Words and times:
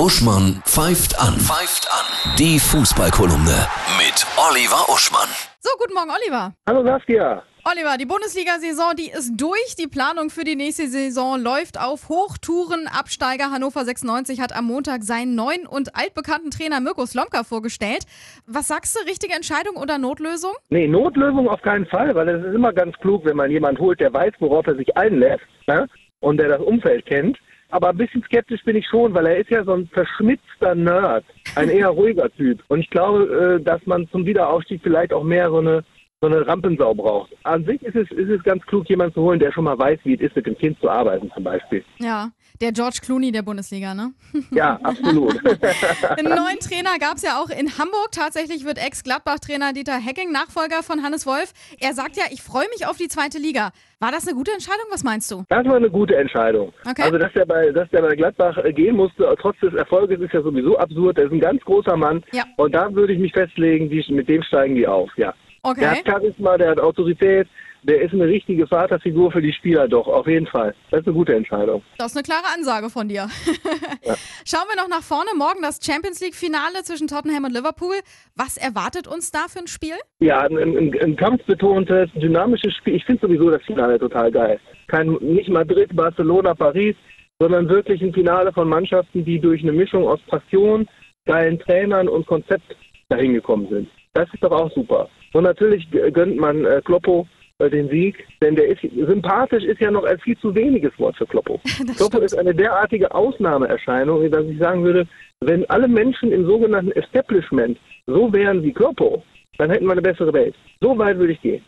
Uschmann 0.00 0.62
pfeift 0.64 1.20
an. 1.20 1.34
Pfeift 1.34 1.86
an. 1.92 2.34
Die 2.38 2.58
Fußballkolumne 2.58 3.68
mit 4.00 4.24
Oliver 4.48 4.88
Uschmann. 4.88 5.28
So, 5.60 5.68
guten 5.78 5.92
Morgen, 5.92 6.08
Oliver. 6.08 6.54
Hallo 6.66 6.82
Saskia. 6.82 7.42
Oliver, 7.70 7.98
die 7.98 8.06
Bundesliga-Saison, 8.06 8.94
die 8.96 9.10
ist 9.10 9.36
durch. 9.36 9.76
Die 9.78 9.88
Planung 9.88 10.30
für 10.30 10.44
die 10.44 10.56
nächste 10.56 10.86
Saison 10.86 11.38
läuft 11.38 11.78
auf 11.78 12.08
Hochtouren. 12.08 12.88
Absteiger 12.88 13.50
Hannover 13.50 13.84
96 13.84 14.40
hat 14.40 14.56
am 14.56 14.64
Montag 14.64 15.02
seinen 15.02 15.34
neuen 15.34 15.66
und 15.66 15.94
altbekannten 15.94 16.50
Trainer 16.50 16.80
Mirko 16.80 17.04
Slomka 17.04 17.44
vorgestellt. 17.44 18.04
Was 18.46 18.68
sagst 18.68 18.96
du, 18.96 19.06
richtige 19.06 19.34
Entscheidung 19.34 19.76
oder 19.76 19.98
Notlösung? 19.98 20.52
Nee, 20.70 20.88
Notlösung 20.88 21.46
auf 21.46 21.60
keinen 21.60 21.84
Fall, 21.84 22.14
weil 22.14 22.26
es 22.30 22.42
ist 22.42 22.54
immer 22.54 22.72
ganz 22.72 22.96
klug, 23.02 23.26
wenn 23.26 23.36
man 23.36 23.50
jemanden 23.50 23.82
holt, 23.82 24.00
der 24.00 24.14
weiß, 24.14 24.32
worauf 24.38 24.66
er 24.66 24.76
sich 24.76 24.96
einlässt 24.96 25.44
ne? 25.66 25.86
und 26.20 26.38
der 26.40 26.48
das 26.48 26.62
Umfeld 26.62 27.04
kennt. 27.04 27.36
Aber 27.70 27.90
ein 27.90 27.96
bisschen 27.96 28.22
skeptisch 28.24 28.62
bin 28.64 28.76
ich 28.76 28.86
schon, 28.86 29.14
weil 29.14 29.26
er 29.26 29.36
ist 29.36 29.50
ja 29.50 29.64
so 29.64 29.72
ein 29.72 29.86
verschmitzter 29.86 30.74
Nerd, 30.74 31.24
ein 31.54 31.68
eher 31.68 31.88
ruhiger 31.88 32.30
Typ. 32.30 32.62
Und 32.68 32.80
ich 32.80 32.90
glaube, 32.90 33.58
äh, 33.60 33.62
dass 33.62 33.84
man 33.86 34.08
zum 34.08 34.26
Wiederaufstieg 34.26 34.80
vielleicht 34.82 35.12
auch 35.12 35.24
mehr 35.24 35.48
so 35.50 35.58
eine 35.58 35.84
so 36.20 36.26
eine 36.26 36.46
Rampensau 36.46 36.94
braucht. 36.94 37.30
An 37.44 37.64
sich 37.64 37.82
ist 37.82 37.96
es, 37.96 38.10
ist 38.10 38.28
es 38.28 38.42
ganz 38.42 38.62
klug, 38.66 38.88
jemanden 38.90 39.14
zu 39.14 39.22
holen, 39.22 39.40
der 39.40 39.52
schon 39.52 39.64
mal 39.64 39.78
weiß, 39.78 40.00
wie 40.04 40.14
es 40.14 40.20
ist, 40.20 40.36
mit 40.36 40.46
dem 40.46 40.58
Kind 40.58 40.78
zu 40.80 40.90
arbeiten 40.90 41.30
zum 41.34 41.44
Beispiel. 41.44 41.82
Ja, 41.98 42.30
der 42.60 42.72
George 42.72 42.98
Clooney 43.02 43.32
der 43.32 43.40
Bundesliga, 43.40 43.94
ne? 43.94 44.12
Ja, 44.50 44.78
absolut. 44.82 45.34
Einen 46.18 46.28
neuen 46.28 46.58
Trainer 46.60 46.98
gab 47.00 47.16
es 47.16 47.22
ja 47.22 47.40
auch 47.40 47.48
in 47.48 47.78
Hamburg. 47.78 48.10
Tatsächlich 48.12 48.66
wird 48.66 48.76
Ex-Gladbach-Trainer 48.76 49.72
Dieter 49.72 49.98
Hecking 49.98 50.30
Nachfolger 50.30 50.82
von 50.82 51.02
Hannes 51.02 51.26
Wolf. 51.26 51.54
Er 51.80 51.94
sagt 51.94 52.18
ja, 52.18 52.24
ich 52.30 52.42
freue 52.42 52.66
mich 52.68 52.86
auf 52.86 52.98
die 52.98 53.08
zweite 53.08 53.38
Liga. 53.38 53.70
War 53.98 54.12
das 54.12 54.28
eine 54.28 54.36
gute 54.36 54.52
Entscheidung? 54.52 54.84
Was 54.90 55.02
meinst 55.02 55.30
du? 55.30 55.44
Das 55.48 55.64
war 55.66 55.76
eine 55.76 55.90
gute 55.90 56.16
Entscheidung. 56.16 56.74
Okay. 56.86 57.02
Also, 57.02 57.16
dass 57.16 57.32
der, 57.32 57.46
bei, 57.46 57.70
dass 57.70 57.88
der 57.90 58.02
bei 58.02 58.14
Gladbach 58.14 58.58
äh, 58.58 58.74
gehen 58.74 58.96
musste, 58.96 59.34
trotz 59.40 59.58
des 59.60 59.72
Erfolges, 59.72 60.20
ist 60.20 60.34
ja 60.34 60.42
sowieso 60.42 60.76
absurd. 60.76 61.16
Er 61.16 61.26
ist 61.26 61.32
ein 61.32 61.40
ganz 61.40 61.62
großer 61.62 61.96
Mann. 61.96 62.22
Ja. 62.32 62.44
Und 62.56 62.74
da 62.74 62.92
würde 62.92 63.14
ich 63.14 63.18
mich 63.18 63.32
festlegen, 63.32 63.88
die, 63.88 64.04
mit 64.12 64.28
dem 64.28 64.42
steigen 64.42 64.74
die 64.74 64.86
auf, 64.86 65.10
ja. 65.16 65.32
Der 65.64 65.70
Okay. 65.72 65.84
hat 65.86 66.06
Charisma, 66.06 66.56
der 66.56 66.70
hat 66.70 66.80
Autorität, 66.80 67.46
der 67.82 68.00
ist 68.02 68.12
eine 68.12 68.26
richtige 68.26 68.66
Vaterfigur 68.66 69.30
für 69.32 69.40
die 69.42 69.52
Spieler, 69.52 69.88
doch, 69.88 70.06
auf 70.06 70.26
jeden 70.26 70.46
Fall. 70.46 70.74
Das 70.90 71.00
ist 71.00 71.06
eine 71.06 71.16
gute 71.16 71.34
Entscheidung. 71.34 71.82
Das 71.98 72.12
ist 72.12 72.16
eine 72.16 72.22
klare 72.24 72.44
Ansage 72.54 72.90
von 72.90 73.08
dir. 73.08 73.28
Schauen 74.44 74.66
wir 74.68 74.76
noch 74.76 74.88
nach 74.88 75.02
vorne. 75.02 75.30
Morgen 75.36 75.62
das 75.62 75.80
Champions 75.84 76.20
League-Finale 76.20 76.82
zwischen 76.84 77.08
Tottenham 77.08 77.44
und 77.44 77.52
Liverpool. 77.52 77.94
Was 78.36 78.56
erwartet 78.56 79.06
uns 79.08 79.30
da 79.30 79.46
für 79.48 79.60
ein 79.60 79.66
Spiel? 79.66 79.94
Ja, 80.20 80.40
ein, 80.40 80.58
ein, 80.58 80.94
ein 81.00 81.16
kampfbetontes, 81.16 82.10
dynamisches 82.14 82.74
Spiel. 82.74 82.96
Ich 82.96 83.04
finde 83.04 83.26
sowieso 83.26 83.50
das 83.50 83.62
Finale 83.62 83.98
total 83.98 84.30
geil. 84.30 84.60
Kein, 84.88 85.12
nicht 85.20 85.48
Madrid, 85.48 85.94
Barcelona, 85.94 86.54
Paris, 86.54 86.96
sondern 87.38 87.68
wirklich 87.68 88.02
ein 88.02 88.12
Finale 88.12 88.52
von 88.52 88.68
Mannschaften, 88.68 89.24
die 89.24 89.38
durch 89.40 89.62
eine 89.62 89.72
Mischung 89.72 90.06
aus 90.06 90.20
Passion, 90.26 90.86
geilen 91.26 91.58
Trainern 91.60 92.08
und 92.08 92.26
Konzept 92.26 92.76
dahin 93.08 93.32
gekommen 93.34 93.68
sind. 93.70 93.88
Das 94.12 94.28
ist 94.34 94.42
doch 94.42 94.50
auch 94.52 94.70
super. 94.72 95.08
Und 95.32 95.44
natürlich 95.44 95.88
gönnt 95.90 96.36
man 96.36 96.64
äh, 96.64 96.80
Kloppo 96.84 97.26
äh, 97.60 97.70
den 97.70 97.88
Sieg, 97.88 98.16
denn 98.42 98.56
der 98.56 98.68
ist 98.68 98.80
sympathisch 98.80 99.64
ist 99.64 99.80
ja 99.80 99.90
noch 99.90 100.04
ein 100.04 100.18
viel 100.20 100.36
zu 100.38 100.54
weniges 100.54 100.98
Wort 100.98 101.16
für 101.16 101.26
Kloppo. 101.26 101.60
Das 101.86 101.96
Kloppo 101.96 102.16
stimmt. 102.16 102.24
ist 102.24 102.38
eine 102.38 102.54
derartige 102.54 103.14
Ausnahmeerscheinung, 103.14 104.30
dass 104.30 104.46
ich 104.46 104.58
sagen 104.58 104.82
würde, 104.82 105.06
wenn 105.40 105.68
alle 105.70 105.86
Menschen 105.86 106.32
im 106.32 106.46
sogenannten 106.46 106.92
Establishment 106.92 107.78
so 108.06 108.32
wären 108.32 108.62
wie 108.62 108.72
Kloppo, 108.72 109.22
dann 109.58 109.70
hätten 109.70 109.84
wir 109.86 109.92
eine 109.92 110.02
bessere 110.02 110.32
Welt. 110.32 110.54
So 110.80 110.96
weit 110.98 111.18
würde 111.18 111.34
ich 111.34 111.40
gehen. 111.42 111.62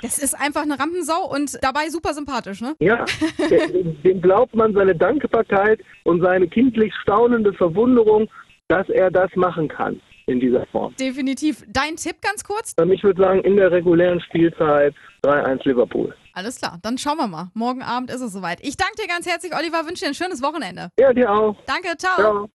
Das 0.00 0.18
ist 0.18 0.34
einfach 0.34 0.62
eine 0.62 0.78
Rampensau 0.78 1.28
und 1.28 1.58
dabei 1.62 1.88
super 1.88 2.14
sympathisch, 2.14 2.60
ne? 2.60 2.74
Ja, 2.78 3.04
dem, 3.50 4.00
dem 4.02 4.20
glaubt 4.20 4.54
man 4.54 4.72
seine 4.74 4.94
Dankbarkeit 4.94 5.80
und 6.04 6.22
seine 6.22 6.46
kindlich 6.46 6.94
staunende 7.02 7.52
Verwunderung, 7.52 8.28
dass 8.68 8.88
er 8.88 9.10
das 9.10 9.34
machen 9.34 9.68
kann 9.68 10.00
in 10.26 10.40
dieser 10.40 10.66
Form. 10.66 10.94
Definitiv. 10.96 11.64
Dein 11.68 11.96
Tipp 11.96 12.16
ganz 12.20 12.44
kurz? 12.44 12.74
Ähm, 12.78 12.90
Ich 12.92 13.02
würde 13.02 13.20
sagen, 13.22 13.40
in 13.42 13.56
der 13.56 13.70
regulären 13.70 14.20
Spielzeit 14.20 14.94
3-1 15.22 15.66
Liverpool. 15.66 16.14
Alles 16.34 16.58
klar, 16.58 16.78
dann 16.82 16.98
schauen 16.98 17.16
wir 17.16 17.26
mal. 17.28 17.50
Morgen 17.54 17.82
Abend 17.82 18.10
ist 18.10 18.20
es 18.20 18.32
soweit. 18.32 18.58
Ich 18.62 18.76
danke 18.76 18.96
dir 19.00 19.08
ganz 19.08 19.26
herzlich, 19.26 19.54
Oliver, 19.56 19.86
wünsche 19.86 20.04
dir 20.04 20.08
ein 20.08 20.14
schönes 20.14 20.42
Wochenende. 20.42 20.90
Ja, 20.98 21.12
dir 21.12 21.32
auch. 21.32 21.56
Danke, 21.66 21.96
ciao. 21.96 22.16
Ciao. 22.16 22.50